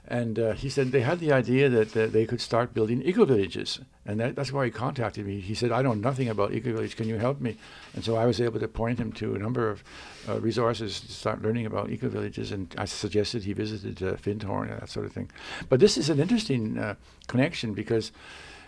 And 0.08 0.40
uh, 0.40 0.54
he 0.54 0.70
said 0.70 0.92
they 0.92 1.02
had 1.02 1.20
the 1.20 1.32
idea 1.32 1.70
that, 1.70 1.94
that 1.94 2.14
they 2.14 2.26
could 2.26 2.42
start 2.42 2.74
building 2.74 3.02
eco 3.04 3.26
villages. 3.26 3.80
And 4.06 4.20
that, 4.20 4.36
that's 4.36 4.52
why 4.52 4.66
he 4.66 4.72
contacted 4.72 5.26
me. 5.26 5.40
He 5.40 5.54
said, 5.54 5.72
I 5.72 5.84
know 5.84 5.94
nothing 5.94 6.30
about 6.30 6.54
eco 6.54 6.74
village. 6.74 6.96
Can 6.96 7.08
you 7.08 7.18
help 7.18 7.40
me? 7.40 7.58
And 7.94 8.04
so 8.04 8.16
I 8.16 8.26
was 8.26 8.42
able 8.42 8.60
to 8.60 8.68
point 8.68 9.00
him 9.00 9.12
to 9.14 9.36
a 9.36 9.38
number 9.38 9.70
of 9.70 9.84
uh, 10.28 10.40
resources 10.40 11.00
to 11.02 11.12
start 11.12 11.44
learning 11.44 11.68
about 11.68 11.92
eco 11.92 12.10
villages. 12.10 12.52
And 12.52 12.74
I 12.78 12.86
suggested 12.86 13.44
he 13.44 13.54
visited 13.54 14.02
uh, 14.02 14.16
Findhorn 14.16 14.72
and 14.72 14.82
that 14.82 14.90
sort 14.90 15.06
of 15.06 15.12
thing. 15.12 15.30
But 15.70 15.80
this 15.80 15.96
is 15.96 16.10
an 16.10 16.20
interesting 16.20 16.80
uh, 16.80 16.96
connection 17.28 17.74
because 17.74 18.12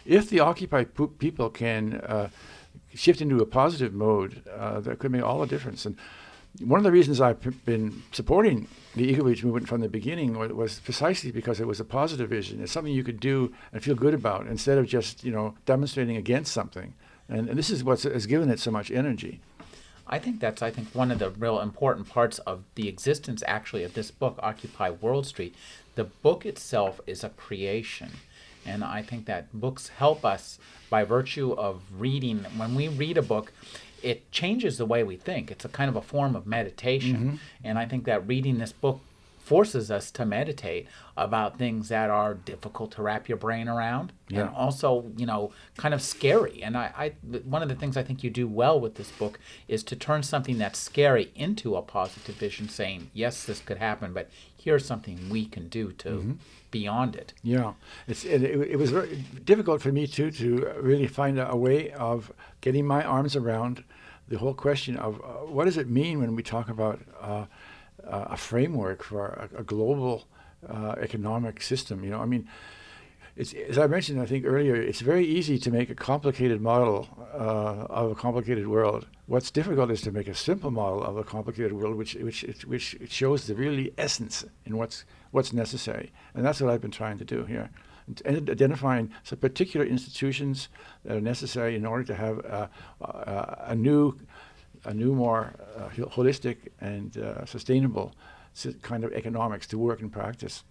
if 0.05 0.29
the 0.29 0.41
occupied 0.41 0.93
po- 0.93 1.07
people 1.07 1.49
can 1.49 1.95
uh, 2.01 2.29
shift 2.93 3.21
into 3.21 3.39
a 3.39 3.45
positive 3.45 3.93
mode, 3.93 4.43
uh, 4.55 4.79
that 4.81 4.99
could 4.99 5.11
make 5.11 5.23
all 5.23 5.39
the 5.39 5.47
difference. 5.47 5.85
And 5.85 5.97
one 6.59 6.79
of 6.79 6.83
the 6.83 6.91
reasons 6.91 7.21
I've 7.21 7.65
been 7.65 8.03
supporting 8.11 8.67
the 8.95 9.09
eco 9.09 9.23
village 9.23 9.43
movement 9.43 9.67
from 9.67 9.81
the 9.81 9.89
beginning 9.89 10.37
was, 10.37 10.51
was, 10.51 10.79
precisely 10.79 11.31
because 11.31 11.59
it 11.59 11.67
was 11.67 11.79
a 11.79 11.85
positive 11.85 12.29
vision. 12.29 12.61
It's 12.61 12.71
something 12.71 12.93
you 12.93 13.03
could 13.03 13.19
do 13.19 13.53
and 13.71 13.83
feel 13.83 13.95
good 13.95 14.13
about 14.13 14.47
instead 14.47 14.77
of 14.77 14.85
just 14.85 15.23
you 15.23 15.31
know 15.31 15.55
demonstrating 15.65 16.17
against 16.17 16.51
something. 16.51 16.93
And, 17.29 17.49
and 17.49 17.57
this 17.57 17.69
is 17.69 17.83
what 17.83 18.01
has 18.03 18.25
given 18.25 18.49
it 18.49 18.59
so 18.59 18.71
much 18.71 18.91
energy. 18.91 19.41
I 20.07 20.19
think 20.19 20.41
that's 20.41 20.61
I 20.61 20.71
think 20.71 20.89
one 20.89 21.11
of 21.11 21.19
the 21.19 21.29
real 21.29 21.59
important 21.59 22.09
parts 22.09 22.39
of 22.39 22.63
the 22.75 22.89
existence 22.89 23.43
actually 23.47 23.83
of 23.83 23.93
this 23.93 24.11
book, 24.11 24.37
Occupy 24.43 24.89
World 24.89 25.25
Street. 25.25 25.55
The 25.95 26.03
book 26.03 26.45
itself 26.45 26.99
is 27.07 27.23
a 27.23 27.29
creation. 27.29 28.11
And 28.65 28.83
I 28.83 29.01
think 29.01 29.25
that 29.25 29.51
books 29.59 29.87
help 29.87 30.23
us 30.23 30.59
by 30.89 31.03
virtue 31.03 31.53
of 31.53 31.81
reading. 31.97 32.45
When 32.57 32.75
we 32.75 32.89
read 32.89 33.17
a 33.17 33.21
book, 33.21 33.53
it 34.03 34.31
changes 34.31 34.77
the 34.77 34.85
way 34.85 35.03
we 35.03 35.17
think. 35.17 35.51
It's 35.51 35.65
a 35.65 35.69
kind 35.69 35.89
of 35.89 35.95
a 35.95 36.01
form 36.01 36.35
of 36.35 36.45
meditation. 36.47 37.15
Mm-hmm. 37.17 37.35
And 37.63 37.79
I 37.79 37.85
think 37.85 38.05
that 38.05 38.27
reading 38.27 38.57
this 38.57 38.71
book 38.71 39.01
forces 39.51 39.91
us 39.91 40.11
to 40.11 40.25
meditate 40.25 40.87
about 41.17 41.57
things 41.57 41.89
that 41.89 42.09
are 42.09 42.33
difficult 42.33 42.89
to 42.89 43.01
wrap 43.01 43.27
your 43.27 43.37
brain 43.37 43.67
around 43.67 44.13
yeah. 44.29 44.39
and 44.39 44.55
also 44.55 45.11
you 45.17 45.25
know 45.25 45.51
kind 45.75 45.93
of 45.93 46.01
scary 46.01 46.63
and 46.63 46.77
I, 46.77 46.93
I 46.97 47.39
one 47.39 47.61
of 47.61 47.67
the 47.67 47.75
things 47.75 47.97
i 47.97 48.03
think 48.03 48.23
you 48.23 48.29
do 48.29 48.47
well 48.47 48.79
with 48.79 48.95
this 48.95 49.11
book 49.11 49.41
is 49.67 49.83
to 49.83 49.95
turn 49.97 50.23
something 50.23 50.57
that's 50.57 50.79
scary 50.79 51.33
into 51.35 51.75
a 51.75 51.81
positive 51.81 52.35
vision 52.35 52.69
saying 52.69 53.11
yes 53.13 53.43
this 53.43 53.59
could 53.59 53.79
happen 53.79 54.13
but 54.13 54.29
here's 54.55 54.85
something 54.85 55.29
we 55.29 55.45
can 55.45 55.67
do 55.67 55.91
to 56.03 56.09
mm-hmm. 56.09 56.31
beyond 56.71 57.17
it 57.17 57.33
yeah 57.43 57.73
it's 58.07 58.23
it, 58.23 58.41
it, 58.43 58.79
was 58.79 58.91
very 58.91 59.25
difficult 59.43 59.81
for 59.81 59.91
me 59.91 60.07
too 60.07 60.31
to 60.31 60.71
really 60.79 61.07
find 61.07 61.37
a, 61.37 61.57
way 61.57 61.91
of 61.91 62.31
getting 62.61 62.85
my 62.87 63.03
arms 63.03 63.35
around 63.35 63.83
the 64.29 64.37
whole 64.37 64.53
question 64.53 64.95
of 64.95 65.15
uh, 65.15 65.45
what 65.55 65.65
does 65.65 65.75
it 65.75 65.89
mean 65.89 66.19
when 66.21 66.37
we 66.37 66.41
talk 66.41 66.69
about 66.69 67.01
uh, 67.19 67.43
uh, 68.07 68.25
a 68.29 68.37
framework 68.37 69.03
for 69.03 69.49
a, 69.53 69.59
a 69.59 69.63
global 69.63 70.23
uh, 70.67 70.95
economic 70.99 71.61
system. 71.61 72.03
You 72.03 72.11
know, 72.11 72.19
I 72.19 72.25
mean, 72.25 72.47
as 73.37 73.77
I 73.77 73.87
mentioned, 73.87 74.21
I 74.21 74.25
think 74.25 74.45
earlier, 74.45 74.75
it's 74.75 74.99
very 74.99 75.25
easy 75.25 75.57
to 75.59 75.71
make 75.71 75.89
a 75.89 75.95
complicated 75.95 76.61
model 76.61 77.07
uh, 77.33 77.85
of 77.89 78.11
a 78.11 78.15
complicated 78.15 78.67
world. 78.67 79.07
What's 79.27 79.49
difficult 79.49 79.89
is 79.89 80.01
to 80.01 80.11
make 80.11 80.27
a 80.27 80.35
simple 80.35 80.69
model 80.69 81.01
of 81.03 81.17
a 81.17 81.23
complicated 81.23 81.73
world, 81.73 81.95
which 81.95 82.15
which 82.15 82.43
which 82.65 82.97
shows 83.07 83.47
the 83.47 83.55
really 83.55 83.93
essence 83.97 84.45
in 84.65 84.77
what's 84.77 85.05
what's 85.31 85.53
necessary, 85.53 86.11
and 86.35 86.45
that's 86.45 86.59
what 86.59 86.69
I've 86.69 86.81
been 86.81 86.91
trying 86.91 87.17
to 87.19 87.25
do 87.25 87.45
here 87.45 87.69
and 88.07 88.49
identifying 88.49 89.11
some 89.23 89.39
particular 89.39 89.85
institutions 89.85 90.69
that 91.05 91.15
are 91.15 91.21
necessary 91.21 91.75
in 91.75 91.85
order 91.85 92.03
to 92.03 92.15
have 92.15 92.39
a, 92.39 92.69
a, 93.01 93.65
a 93.67 93.75
new, 93.75 94.17
a 94.85 94.93
new 94.93 95.13
more 95.13 95.53
uh, 95.77 95.89
holistic 95.89 96.57
and 96.79 97.17
uh, 97.17 97.45
sustainable 97.45 98.13
kind 98.81 99.03
of 99.03 99.13
economics 99.13 99.67
to 99.67 99.77
work 99.77 100.01
and 100.01 100.11
practice. 100.11 100.63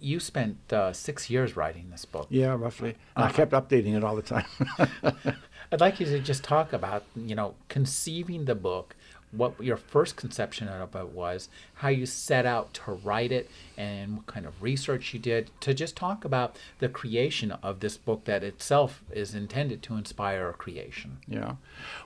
You 0.00 0.20
spent 0.20 0.72
uh, 0.72 0.92
six 0.92 1.28
years 1.28 1.56
writing 1.56 1.90
this 1.90 2.04
book. 2.04 2.26
Yeah, 2.30 2.54
roughly. 2.54 2.94
And 3.16 3.24
I 3.26 3.32
kept 3.32 3.52
updating 3.52 3.96
it 3.96 4.04
all 4.04 4.16
the 4.16 4.22
time. 4.22 4.46
I'd 5.72 5.80
like 5.80 6.00
you 6.00 6.06
to 6.06 6.20
just 6.20 6.44
talk 6.44 6.72
about, 6.72 7.04
you 7.16 7.34
know, 7.34 7.54
conceiving 7.68 8.44
the 8.44 8.54
book, 8.54 8.96
what 9.36 9.62
your 9.62 9.76
first 9.76 10.16
conception 10.16 10.68
of 10.68 10.94
it 10.94 11.08
was, 11.08 11.48
how 11.74 11.88
you 11.88 12.06
set 12.06 12.46
out 12.46 12.74
to 12.74 12.92
write 12.92 13.32
it, 13.32 13.50
and 13.76 14.16
what 14.16 14.26
kind 14.26 14.46
of 14.46 14.62
research 14.62 15.12
you 15.12 15.20
did 15.20 15.50
to 15.60 15.74
just 15.74 15.96
talk 15.96 16.24
about 16.24 16.56
the 16.78 16.88
creation 16.88 17.52
of 17.62 17.80
this 17.80 17.96
book 17.96 18.24
that 18.24 18.42
itself 18.42 19.02
is 19.10 19.34
intended 19.34 19.82
to 19.82 19.96
inspire 19.96 20.52
creation. 20.52 21.18
Yeah, 21.26 21.56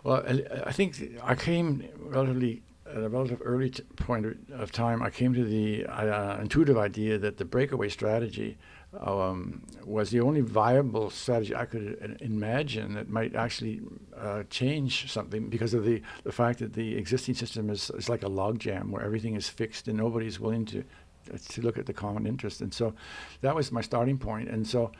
well, 0.02 0.24
I, 0.64 0.72
think 0.72 0.96
I 1.22 1.34
came 1.34 1.88
relatively 1.98 2.62
at 2.94 3.02
a 3.02 3.08
relative 3.08 3.40
early 3.44 3.70
t- 3.70 3.82
point 3.96 4.26
of 4.52 4.72
time. 4.72 5.02
I 5.02 5.10
came 5.10 5.34
to 5.34 5.44
the 5.44 5.86
uh, 5.86 6.38
intuitive 6.40 6.78
idea 6.78 7.18
that 7.18 7.36
the 7.36 7.44
breakaway 7.44 7.88
strategy 7.88 8.56
um, 8.98 9.62
was 9.84 10.10
the 10.10 10.20
only 10.20 10.40
viable 10.40 11.10
strategy 11.10 11.54
I 11.54 11.66
could 11.66 12.18
imagine 12.20 12.94
that 12.94 13.08
might 13.08 13.34
actually 13.34 13.82
uh, 14.16 14.44
change 14.50 15.10
something 15.12 15.48
because 15.48 15.74
of 15.74 15.84
the, 15.84 16.02
the 16.24 16.32
fact 16.32 16.58
that 16.60 16.72
the 16.72 16.96
existing 16.96 17.34
system 17.34 17.70
is, 17.70 17.90
is 17.90 18.08
like 18.08 18.22
a 18.22 18.28
logjam 18.28 18.90
where 18.90 19.02
everything 19.02 19.34
is 19.34 19.48
fixed 19.48 19.88
and 19.88 19.98
nobody's 19.98 20.40
willing 20.40 20.64
to 20.66 20.84
to 21.50 21.62
look 21.62 21.78
at 21.78 21.86
the 21.86 21.92
common 21.92 22.26
interest. 22.26 22.60
And 22.60 22.72
so 22.72 22.94
that 23.40 23.54
was 23.54 23.72
my 23.72 23.80
starting 23.80 24.18
point. 24.18 24.48
And 24.48 24.66
so 24.66 24.92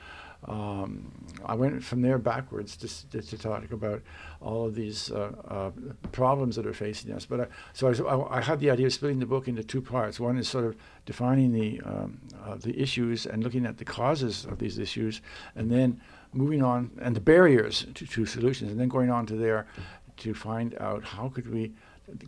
um, 0.47 1.13
I 1.45 1.55
went 1.55 1.83
from 1.83 2.01
there 2.01 2.17
backwards 2.17 2.77
to, 2.77 3.21
to, 3.21 3.39
talk 3.39 3.73
about 3.73 4.03
all 4.41 4.67
of 4.67 4.75
these 4.75 5.11
uh, 5.11 5.33
uh, 5.49 5.71
problems 6.13 6.55
that 6.55 6.65
are 6.65 6.73
facing 6.73 7.13
us. 7.13 7.27
But 7.27 7.41
I, 7.41 7.47
so 7.73 8.07
I, 8.07 8.39
I, 8.39 8.41
had 8.41 8.61
the 8.61 8.71
idea 8.71 8.87
of 8.87 8.93
splitting 8.93 9.19
the 9.19 9.27
book 9.27 9.49
into 9.49 9.65
two 9.65 9.83
parts. 9.83 10.21
One 10.21 10.39
is 10.39 10.49
sort 10.49 10.65
of 10.65 10.77
defining 11.07 11.53
the 11.53 11.81
um, 11.85 12.21
uh, 12.45 12.55
the 12.55 12.81
issues 12.81 13.27
and 13.27 13.43
looking 13.43 13.67
at 13.67 13.79
the 13.79 13.85
causes 13.85 14.45
of 14.45 14.59
these 14.59 14.79
issues, 14.79 15.23
and 15.57 15.71
then 15.71 16.01
moving 16.33 16.63
on 16.63 16.93
and 17.03 17.17
the 17.17 17.21
barriers 17.21 17.87
to, 17.95 18.07
to 18.07 18.25
solutions, 18.25 18.71
and 18.71 18.79
then 18.79 18.89
going 18.89 19.11
on 19.11 19.27
to 19.27 19.35
there 19.35 19.67
to 20.19 20.35
find 20.35 20.77
out 20.79 21.03
how 21.03 21.29
could 21.29 21.53
we, 21.53 21.73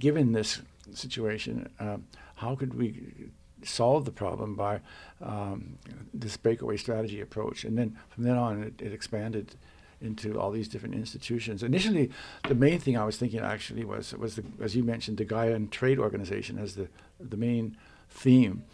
given 0.01 0.33
this 0.33 0.63
situation, 0.95 1.69
um, 1.79 2.05
how 2.35 2.57
could 2.57 2.75
we 2.75 3.31
solve 3.65 4.05
the 4.05 4.11
problem 4.11 4.55
by 4.55 4.81
um, 5.23 5.79
this 6.15 6.37
breakaway 6.37 6.77
strategy 6.77 7.21
approach. 7.21 7.65
And 7.65 7.77
then 7.77 7.97
from 8.09 8.25
then 8.25 8.37
on, 8.37 8.63
it, 8.63 8.81
it, 8.81 8.93
expanded 8.93 9.55
into 10.01 10.39
all 10.41 10.51
these 10.51 10.69
different 10.69 10.95
institutions. 10.95 11.63
Initially, 11.63 12.11
the 12.49 12.55
main 12.55 12.79
thing 12.79 12.97
I 12.97 13.05
was 13.05 13.17
thinking 13.17 13.41
actually 13.41 13.85
was 13.85 14.15
was 14.15 14.37
the, 14.37 14.45
as 14.61 14.75
you 14.75 14.83
mentioned, 14.83 15.19
the 15.19 15.27
Gaian 15.27 15.71
Trade 15.71 15.99
Organization 15.99 16.59
as 16.59 16.75
the 16.75 16.89
the 17.21 17.37
main 17.37 17.77
theme. 18.09 18.65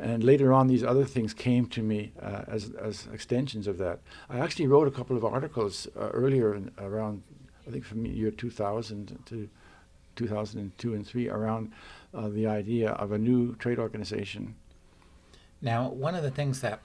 And 0.00 0.22
later 0.22 0.52
on, 0.52 0.68
these 0.68 0.84
other 0.84 1.04
things 1.04 1.34
came 1.34 1.66
to 1.66 1.82
me 1.82 2.12
uh, 2.22 2.44
as, 2.46 2.70
as 2.80 3.08
extensions 3.12 3.66
of 3.66 3.78
that. 3.78 3.98
I 4.30 4.38
actually 4.38 4.68
wrote 4.68 4.86
a 4.86 4.92
couple 4.92 5.16
of 5.16 5.24
articles 5.24 5.88
uh, 5.96 6.10
earlier, 6.10 6.54
in, 6.54 6.70
around, 6.78 7.22
I 7.66 7.72
think 7.72 7.84
from 7.84 8.06
year 8.06 8.30
2000 8.30 9.18
to 9.26 9.48
2002 10.14 10.94
and 10.94 11.06
3, 11.06 11.28
around 11.28 11.72
uh, 12.14 12.28
the 12.28 12.46
idea 12.46 12.90
of 12.90 13.12
a 13.12 13.18
new 13.18 13.54
trade 13.56 13.78
organization. 13.78 14.54
Now, 15.60 15.88
one 15.88 16.14
of 16.14 16.22
the 16.22 16.30
things 16.30 16.60
that 16.60 16.80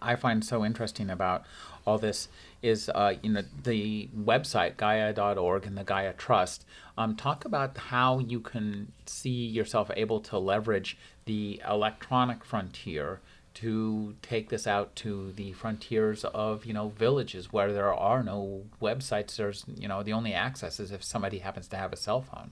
I 0.00 0.16
find 0.16 0.44
so 0.44 0.64
interesting 0.64 1.10
about 1.10 1.44
all 1.86 1.98
this 1.98 2.28
is, 2.62 2.90
uh, 2.90 3.14
you 3.22 3.30
know, 3.30 3.42
the 3.62 4.08
website 4.16 4.76
Gaia.org 4.76 5.66
and 5.66 5.76
the 5.78 5.84
Gaia 5.84 6.12
Trust. 6.12 6.66
Um, 6.98 7.16
talk 7.16 7.44
about 7.44 7.76
how 7.76 8.18
you 8.18 8.40
can 8.40 8.92
see 9.06 9.46
yourself 9.46 9.90
able 9.96 10.20
to 10.20 10.38
leverage 10.38 10.98
the 11.24 11.62
electronic 11.66 12.44
frontier 12.44 13.20
to 13.52 14.14
take 14.22 14.48
this 14.48 14.66
out 14.66 14.94
to 14.94 15.32
the 15.32 15.52
frontiers 15.52 16.24
of 16.24 16.64
you 16.64 16.72
know 16.72 16.90
villages 16.90 17.52
where 17.52 17.72
there 17.72 17.92
are 17.92 18.22
no 18.22 18.64
websites. 18.80 19.36
There's 19.36 19.64
you 19.76 19.88
know 19.88 20.02
the 20.02 20.12
only 20.12 20.34
access 20.34 20.78
is 20.78 20.92
if 20.92 21.02
somebody 21.02 21.38
happens 21.38 21.66
to 21.68 21.76
have 21.76 21.92
a 21.92 21.96
cell 21.96 22.20
phone. 22.20 22.50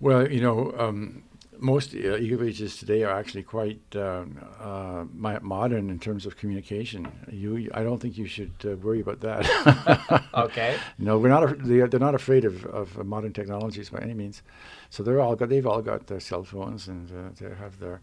Well, 0.00 0.30
you 0.30 0.40
know, 0.40 0.74
um, 0.78 1.22
most 1.58 1.94
uh, 1.94 2.18
ecovillages 2.18 2.78
today 2.78 3.02
are 3.02 3.18
actually 3.18 3.42
quite 3.42 3.80
uh, 3.94 4.24
uh, 4.60 5.04
modern 5.10 5.90
in 5.90 5.98
terms 5.98 6.26
of 6.26 6.36
communication. 6.36 7.10
You, 7.30 7.70
I 7.72 7.82
don't 7.82 7.98
think 7.98 8.18
you 8.18 8.26
should 8.26 8.52
uh, 8.64 8.76
worry 8.76 9.00
about 9.00 9.20
that. 9.20 10.28
okay. 10.34 10.76
No, 10.98 11.18
we're 11.18 11.28
not. 11.28 11.56
They're, 11.64 11.88
they're 11.88 12.00
not 12.00 12.14
afraid 12.14 12.44
of, 12.44 12.64
of 12.66 13.04
modern 13.06 13.32
technologies 13.32 13.90
by 13.90 14.00
any 14.00 14.14
means. 14.14 14.42
So 14.90 15.02
they're 15.02 15.20
all 15.20 15.34
got. 15.34 15.48
They've 15.48 15.66
all 15.66 15.82
got 15.82 16.06
their 16.06 16.20
cell 16.20 16.44
phones 16.44 16.88
and 16.88 17.10
uh, 17.10 17.30
they 17.40 17.54
have 17.54 17.78
their 17.78 18.00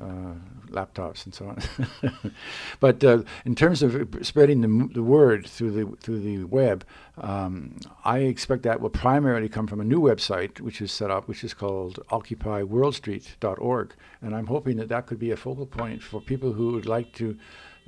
uh, 0.00 0.34
laptops 0.68 1.24
and 1.24 1.34
so 1.34 1.46
on. 1.46 2.32
but 2.80 3.02
uh, 3.02 3.22
in 3.44 3.54
terms 3.54 3.82
of 3.82 4.06
spreading 4.22 4.60
the, 4.60 4.88
the 4.92 5.02
word 5.02 5.46
through 5.46 5.70
the 5.70 5.96
through 5.96 6.20
the 6.20 6.44
web, 6.44 6.84
um, 7.18 7.78
I 8.04 8.18
expect 8.18 8.62
that 8.64 8.80
will 8.80 8.90
primarily 8.90 9.48
come 9.48 9.66
from 9.66 9.80
a 9.80 9.84
new 9.84 10.00
website 10.00 10.60
which 10.60 10.80
is 10.80 10.92
set 10.92 11.10
up, 11.10 11.28
which 11.28 11.44
is 11.44 11.54
called 11.54 12.00
OccupyWorldStreet.org, 12.10 13.94
and 14.22 14.34
I'm 14.34 14.46
hoping 14.46 14.76
that 14.76 14.88
that 14.88 15.06
could 15.06 15.18
be 15.18 15.30
a 15.30 15.36
focal 15.36 15.66
point 15.66 16.02
for 16.02 16.20
people 16.20 16.52
who 16.52 16.72
would 16.72 16.86
like 16.86 17.12
to. 17.14 17.36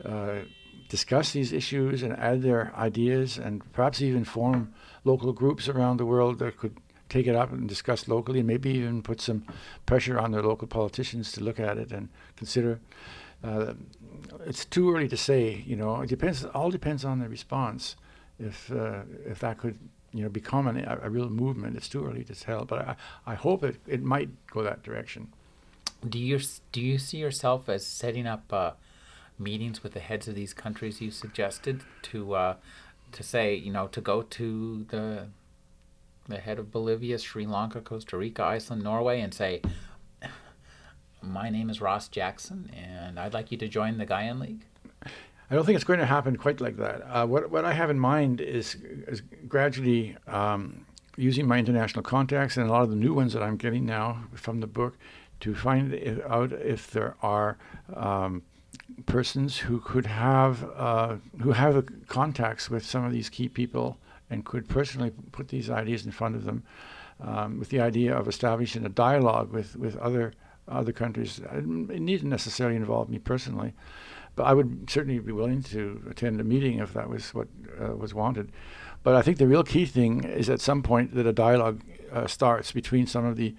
Uh, 0.05 0.41
discuss 0.89 1.33
these 1.33 1.53
issues 1.53 2.03
and 2.03 2.15
add 2.15 2.41
their 2.41 2.73
ideas 2.75 3.37
and 3.37 3.63
perhaps 3.75 4.01
even 4.01 4.25
form 4.25 4.73
local 5.05 5.35
groups 5.35 5.69
around 5.69 5.99
the 5.99 6.07
world 6.07 6.39
that 6.39 6.57
could 6.57 6.75
take 7.09 7.27
it 7.27 7.35
up 7.35 7.53
and 7.53 7.69
discuss 7.69 8.09
locally, 8.09 8.41
and 8.41 8.47
maybe 8.47 8.71
even 8.71 9.03
put 9.03 9.21
some 9.21 9.45
pressure 9.87 10.19
on 10.19 10.33
their 10.33 10.43
local 10.43 10.69
politicians 10.69 11.33
to 11.33 11.43
look 11.43 11.59
at 11.59 11.79
it 11.79 11.93
and 11.93 12.09
consider. 12.37 12.81
Uh, 13.43 13.75
it's 14.47 14.65
too 14.65 14.95
early 14.95 15.09
to 15.09 15.17
say. 15.17 15.63
You 15.67 15.77
know, 15.77 16.01
it 16.01 16.09
depends. 16.09 16.45
All 16.45 16.71
depends 16.71 17.05
on 17.05 17.21
the 17.21 17.29
response. 17.29 17.97
If 18.39 18.71
uh, 18.71 19.03
if 19.27 19.41
that 19.41 19.59
could 19.59 19.79
you 20.13 20.23
know 20.23 20.29
become 20.29 20.67
an, 20.67 20.79
a, 20.79 21.01
a, 21.03 21.11
real 21.11 21.29
movement, 21.29 21.77
it's 21.77 21.89
too 21.89 22.05
early 22.05 22.25
to 22.25 22.35
tell. 22.35 22.65
But 22.65 22.81
I, 22.81 22.97
I 23.27 23.35
hope 23.35 23.63
it, 23.65 23.77
it 23.87 24.03
might 24.03 24.31
go 24.51 24.63
that 24.63 24.83
direction. 24.83 25.33
Do 26.09 26.19
you 26.19 26.41
do 26.73 26.81
you 26.81 26.99
see 26.99 27.19
yourself 27.19 27.69
as 27.69 27.87
setting 27.87 28.27
up 28.27 28.53
uh, 28.53 28.73
meetings 29.39 29.83
with 29.83 29.95
the 29.95 30.01
heads 30.01 30.29
of 30.29 30.35
these 30.35 30.55
countries 30.55 31.01
you 31.01 31.11
suggested 31.11 31.83
to 32.03 32.35
uh, 32.35 32.57
to 33.13 33.23
say 33.23 33.55
you 33.55 33.73
know 33.73 33.87
to 33.89 34.01
go 34.01 34.23
to 34.23 34.87
the 34.91 35.27
the 36.29 36.39
head 36.39 36.59
of 36.59 36.71
Bolivia, 36.71 37.19
Sri 37.19 37.47
Lanka, 37.47 37.81
Costa 37.81 38.17
Rica, 38.17 38.45
Iceland, 38.45 38.83
Norway, 38.83 39.21
and 39.21 39.33
say, 39.33 39.63
My 41.23 41.51
name 41.51 41.71
is 41.71 41.81
Ross 41.81 42.09
Jackson, 42.09 42.71
and 42.77 43.19
I'd 43.19 43.35
like 43.35 43.51
you 43.51 43.59
to 43.59 43.69
join 43.69 43.99
the 43.99 44.07
Gaian 44.07 44.41
League? 44.41 44.65
I 45.51 45.55
don't 45.55 45.65
think 45.65 45.77
it's 45.77 45.85
going 45.85 46.01
to 46.01 46.07
happen 46.07 46.37
quite 46.37 46.61
like 46.61 46.77
that. 46.77 47.03
Uh, 47.09 47.27
what, 47.27 47.51
what 47.51 47.65
I 47.65 47.73
have 47.73 47.89
in 47.89 47.99
mind 47.99 48.41
is, 48.41 48.77
is 49.07 49.23
gradually 49.49 50.15
um, 50.27 50.85
using 51.17 51.47
my 51.47 51.59
international 51.59 52.03
contacts 52.03 52.59
and 52.59 52.69
a 52.69 52.71
lot 52.71 52.83
of 52.83 52.91
the 52.91 52.97
new 52.97 53.15
ones 53.15 53.33
that 53.33 53.43
I'm 53.43 53.57
getting 53.57 53.87
now 53.87 54.25
from 54.35 54.61
the 54.61 54.67
book 54.67 54.99
to 55.41 55.55
find 55.55 55.95
out 56.29 56.53
if 56.53 56.91
there 56.91 57.17
are 57.23 57.57
um, 57.95 58.43
persons 59.07 59.59
who 59.59 59.81
could 59.81 60.07
have 60.07 60.65
uh, 60.77 61.17
who 61.43 61.53
have 61.53 61.87
contacts 62.09 62.71
with 62.71 62.85
some 62.85 63.05
of 63.05 63.13
these 63.13 63.29
key 63.29 63.49
people 63.49 63.99
and 64.31 64.45
could 64.45 64.69
personally 64.69 65.13
put 65.33 65.49
these 65.49 65.71
ideas 65.71 66.05
in 66.05 66.13
front 66.13 66.37
of 66.37 66.45
them 66.45 66.63
um, 67.21 67.59
with 67.59 67.71
the 67.71 67.81
idea 67.81 68.17
of 68.17 68.29
establishing 68.29 68.85
a 68.85 68.89
dialogue 68.89 69.53
with, 69.53 69.77
with 69.77 69.97
other 69.97 70.33
other 70.69 70.93
countries. 70.93 71.41
It 71.53 71.65
needn't 71.65 72.31
necessarily 72.31 72.77
involve 72.77 73.09
me 73.09 73.19
personally, 73.19 73.73
but 74.37 74.45
I 74.45 74.53
would 74.53 74.91
certainly 74.91 75.19
be 75.19 75.33
willing 75.33 75.63
to 75.65 76.03
attend 76.11 76.41
a 76.41 76.45
meeting 76.45 76.79
if 76.79 76.93
that 76.93 77.09
was 77.09 77.33
what 77.35 77.49
uh, 77.81 77.97
was 77.97 78.13
wanted. 78.13 78.53
But 79.03 79.15
I 79.15 79.23
think 79.23 79.39
the 79.39 79.47
real 79.47 79.65
key 79.65 79.87
thing 79.87 80.25
is 80.25 80.51
at 80.51 80.61
some 80.61 80.83
point 80.83 81.15
that 81.15 81.27
a 81.27 81.33
dialogue 81.33 81.83
uh, 82.13 82.27
starts 82.27 82.73
between 82.73 83.07
some 83.07 83.25
of 83.25 83.37
the 83.37 83.55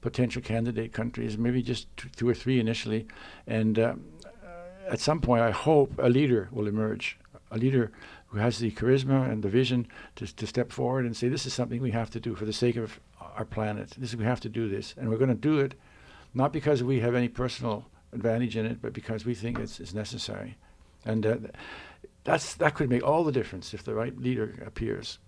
potential 0.00 0.42
candidate 0.42 0.92
countries, 0.92 1.38
maybe 1.38 1.62
just 1.62 1.88
two, 1.96 2.08
two 2.14 2.28
or 2.28 2.34
three 2.34 2.60
initially, 2.60 3.06
and 3.46 3.78
uh, 3.78 3.94
at 4.88 5.00
some 5.00 5.20
point, 5.20 5.42
I 5.42 5.50
hope 5.50 5.92
a 5.98 6.08
leader 6.08 6.48
will 6.52 6.66
emerge, 6.66 7.18
a 7.50 7.58
leader 7.58 7.92
who 8.28 8.38
has 8.38 8.58
the 8.58 8.70
charisma 8.72 9.30
and 9.30 9.42
the 9.42 9.48
vision 9.48 9.86
to, 10.16 10.26
to 10.36 10.46
step 10.46 10.72
forward 10.72 11.04
and 11.04 11.16
say, 11.16 11.28
this 11.28 11.46
is 11.46 11.54
something 11.54 11.80
we 11.80 11.92
have 11.92 12.10
to 12.10 12.20
do 12.20 12.34
for 12.34 12.44
the 12.44 12.52
sake 12.52 12.76
of 12.76 13.00
our 13.36 13.44
planet. 13.44 13.94
This 13.96 14.14
we 14.14 14.24
have 14.24 14.40
to 14.40 14.48
do 14.48 14.68
this, 14.68 14.94
and 14.96 15.08
we're 15.08 15.18
going 15.18 15.28
to 15.28 15.34
do 15.34 15.58
it, 15.60 15.74
not 16.34 16.52
because 16.52 16.82
we 16.82 17.00
have 17.00 17.14
any 17.14 17.28
personal 17.28 17.86
advantage 18.12 18.56
in 18.56 18.66
it, 18.66 18.82
but 18.82 18.92
because 18.92 19.24
we 19.24 19.34
think 19.34 19.58
it's, 19.58 19.80
it's 19.80 19.94
necessary, 19.94 20.56
and 21.04 21.26
uh, 21.26 21.36
that's 22.24 22.54
that 22.54 22.74
could 22.74 22.88
make 22.88 23.02
all 23.02 23.24
the 23.24 23.32
difference 23.32 23.74
if 23.74 23.84
the 23.84 23.94
right 23.94 24.16
leader 24.18 24.62
appears. 24.66 25.18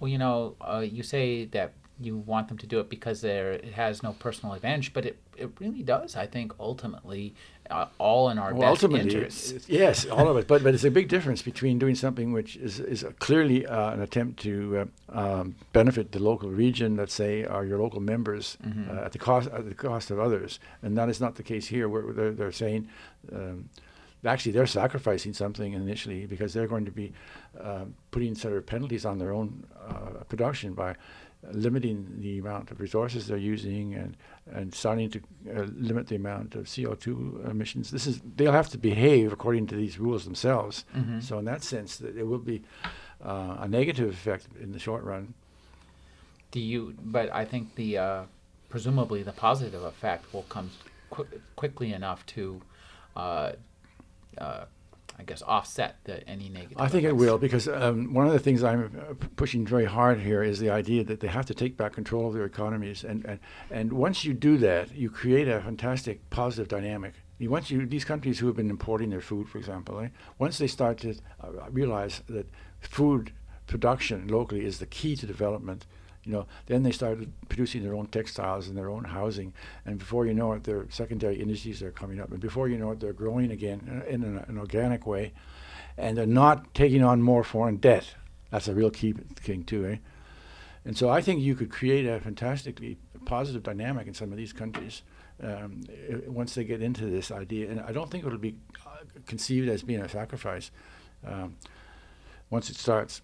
Well, 0.00 0.08
you 0.08 0.18
know, 0.18 0.56
uh, 0.60 0.84
you 0.84 1.02
say 1.02 1.44
that 1.46 1.72
you 2.00 2.16
want 2.16 2.48
them 2.48 2.58
to 2.58 2.66
do 2.66 2.80
it 2.80 2.88
because 2.88 3.20
there 3.20 3.52
it 3.52 3.74
has 3.74 4.02
no 4.02 4.12
personal 4.12 4.54
advantage, 4.54 4.92
but 4.92 5.06
it, 5.06 5.18
it 5.36 5.50
really 5.60 5.82
does. 5.82 6.16
I 6.16 6.26
think 6.26 6.52
ultimately, 6.58 7.34
uh, 7.70 7.86
all 7.98 8.30
in 8.30 8.38
our 8.38 8.52
well, 8.52 8.74
best 8.74 8.84
interests. 8.84 9.68
Yes, 9.68 10.04
all 10.06 10.28
of 10.28 10.36
it. 10.36 10.48
But 10.48 10.64
but 10.64 10.74
it's 10.74 10.84
a 10.84 10.90
big 10.90 11.08
difference 11.08 11.42
between 11.42 11.78
doing 11.78 11.94
something 11.94 12.32
which 12.32 12.56
is 12.56 12.80
is 12.80 13.04
clearly 13.20 13.66
uh, 13.66 13.92
an 13.92 14.00
attempt 14.00 14.40
to 14.40 14.88
uh, 15.12 15.18
um, 15.18 15.54
benefit 15.72 16.12
the 16.12 16.18
local 16.18 16.50
region, 16.50 16.96
let's 16.96 17.14
say, 17.14 17.44
or 17.44 17.64
your 17.64 17.78
local 17.78 18.00
members 18.00 18.58
mm-hmm. 18.64 18.90
Uh, 18.90 19.02
at 19.02 19.12
the 19.12 19.18
cost 19.18 19.48
at 19.50 19.68
the 19.68 19.74
cost 19.74 20.10
of 20.10 20.18
others, 20.18 20.58
and 20.82 20.96
that 20.98 21.08
is 21.08 21.20
not 21.20 21.36
the 21.36 21.42
case 21.42 21.66
here. 21.68 21.88
Where 21.88 22.12
they're, 22.12 22.32
they're 22.32 22.52
saying. 22.52 22.88
Um, 23.32 23.68
actually 24.26 24.52
they're 24.52 24.66
sacrificing 24.66 25.32
something 25.32 25.72
initially 25.74 26.26
because 26.26 26.54
they're 26.54 26.66
going 26.66 26.84
to 26.84 26.90
be 26.90 27.12
uh, 27.60 27.84
putting 28.10 28.34
sort 28.34 28.54
of 28.54 28.64
penalties 28.64 29.04
on 29.04 29.18
their 29.18 29.32
own 29.32 29.64
uh, 29.86 30.24
production 30.28 30.72
by 30.72 30.94
limiting 31.52 32.20
the 32.20 32.38
amount 32.38 32.70
of 32.70 32.80
resources 32.80 33.26
they're 33.26 33.36
using 33.36 33.94
and 33.94 34.16
and 34.52 34.74
starting 34.74 35.10
to 35.10 35.20
uh, 35.54 35.66
limit 35.74 36.08
the 36.08 36.16
amount 36.16 36.54
of 36.54 36.66
CO2 36.66 37.50
emissions. 37.50 37.90
This 37.90 38.06
is 38.06 38.20
they'll 38.36 38.52
have 38.52 38.68
to 38.70 38.78
behave 38.78 39.32
according 39.32 39.66
to 39.68 39.76
these 39.76 39.98
rules 39.98 40.24
themselves. 40.24 40.84
Mm-hmm. 40.94 41.20
So 41.20 41.38
in 41.38 41.44
that 41.46 41.62
sense, 41.62 41.96
that 41.96 42.16
it 42.16 42.24
will 42.24 42.38
be 42.38 42.62
uh, 43.24 43.56
a 43.60 43.68
negative 43.68 44.10
effect 44.10 44.48
in 44.60 44.72
the 44.72 44.78
short 44.78 45.02
run. 45.04 45.34
Do 46.50 46.60
you? 46.60 46.94
But 47.02 47.32
I 47.32 47.44
think 47.44 47.74
the 47.74 47.98
uh, 47.98 48.22
presumably 48.68 49.22
the 49.22 49.32
positive 49.32 49.82
effect 49.82 50.32
will 50.32 50.44
come 50.48 50.70
qu- 51.10 51.26
quickly 51.56 51.92
enough 51.92 52.24
to, 52.26 52.60
uh, 53.16 53.52
uh, 54.36 54.64
I 55.18 55.22
guess, 55.22 55.42
offset 55.42 55.96
the, 56.04 56.26
any 56.28 56.48
negative. 56.48 56.78
I 56.78 56.88
think 56.88 57.04
it 57.04 57.16
will 57.16 57.38
because 57.38 57.68
um, 57.68 58.12
one 58.12 58.26
of 58.26 58.32
the 58.32 58.38
things 58.38 58.62
I'm 58.64 58.84
uh, 58.98 59.14
pushing 59.36 59.66
very 59.66 59.84
hard 59.84 60.20
here 60.20 60.42
is 60.42 60.58
the 60.58 60.70
idea 60.70 61.04
that 61.04 61.20
they 61.20 61.28
have 61.28 61.46
to 61.46 61.54
take 61.54 61.76
back 61.76 61.92
control 61.92 62.26
of 62.26 62.34
their 62.34 62.44
economies, 62.44 63.04
and 63.04 63.24
and, 63.24 63.38
and 63.70 63.92
once 63.92 64.24
you 64.24 64.34
do 64.34 64.58
that, 64.58 64.94
you 64.94 65.10
create 65.10 65.48
a 65.48 65.60
fantastic 65.60 66.28
positive 66.30 66.68
dynamic. 66.68 67.14
You, 67.38 67.50
once 67.50 67.70
you 67.70 67.86
these 67.86 68.04
countries 68.04 68.38
who 68.38 68.46
have 68.46 68.56
been 68.56 68.70
importing 68.70 69.10
their 69.10 69.20
food, 69.20 69.48
for 69.48 69.58
example, 69.58 70.00
eh, 70.00 70.08
once 70.38 70.58
they 70.58 70.66
start 70.66 70.98
to 70.98 71.14
uh, 71.40 71.70
realize 71.70 72.22
that 72.28 72.48
food 72.80 73.32
production 73.66 74.28
locally 74.28 74.64
is 74.64 74.78
the 74.78 74.86
key 74.86 75.16
to 75.16 75.26
development, 75.26 75.86
you 76.24 76.32
know, 76.32 76.46
then 76.66 76.82
they 76.82 76.92
started 76.92 77.32
producing 77.48 77.82
their 77.82 77.94
own 77.94 78.06
textiles 78.06 78.68
and 78.68 78.76
their 78.76 78.88
own 78.88 79.04
housing, 79.04 79.52
and 79.84 79.98
before 79.98 80.26
you 80.26 80.34
know 80.34 80.52
it, 80.52 80.64
their 80.64 80.86
secondary 80.90 81.36
industries 81.40 81.82
are 81.82 81.90
coming 81.90 82.20
up, 82.20 82.30
and 82.30 82.40
before 82.40 82.68
you 82.68 82.78
know 82.78 82.90
it, 82.92 83.00
they're 83.00 83.12
growing 83.12 83.50
again 83.50 84.04
in 84.08 84.22
an, 84.22 84.44
an 84.48 84.58
organic 84.58 85.06
way, 85.06 85.32
and 85.98 86.16
they're 86.16 86.26
not 86.26 86.72
taking 86.74 87.04
on 87.04 87.22
more 87.22 87.44
foreign 87.44 87.76
debt. 87.76 88.14
That's 88.50 88.68
a 88.68 88.74
real 88.74 88.90
key 88.90 89.12
thing 89.36 89.64
too, 89.64 89.86
eh? 89.86 89.96
And 90.84 90.96
so 90.96 91.08
I 91.08 91.20
think 91.20 91.40
you 91.40 91.54
could 91.54 91.70
create 91.70 92.06
a 92.06 92.20
fantastically 92.20 92.98
positive 93.24 93.62
dynamic 93.62 94.06
in 94.06 94.14
some 94.14 94.32
of 94.32 94.36
these 94.36 94.52
countries 94.52 95.02
um, 95.42 95.82
once 96.26 96.54
they 96.54 96.64
get 96.64 96.82
into 96.82 97.06
this 97.06 97.30
idea, 97.30 97.70
and 97.70 97.80
I 97.80 97.92
don't 97.92 98.10
think 98.10 98.24
it'll 98.24 98.38
be 98.38 98.56
uh, 98.86 99.04
conceived 99.26 99.68
as 99.68 99.82
being 99.82 100.00
a 100.00 100.08
sacrifice 100.08 100.70
um, 101.26 101.56
once 102.50 102.70
it 102.70 102.76
starts. 102.76 103.22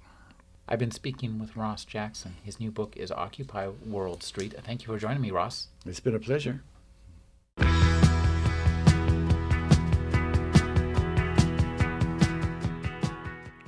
I've 0.72 0.78
been 0.78 0.92
speaking 0.92 1.40
with 1.40 1.56
Ross 1.56 1.84
Jackson. 1.84 2.36
His 2.44 2.60
new 2.60 2.70
book 2.70 2.96
is 2.96 3.10
Occupy 3.10 3.66
World 3.84 4.22
Street. 4.22 4.54
Thank 4.64 4.82
you 4.82 4.86
for 4.86 5.00
joining 5.00 5.20
me, 5.20 5.32
Ross. 5.32 5.66
It's 5.84 5.98
been 5.98 6.14
a 6.14 6.20
pleasure. 6.20 6.62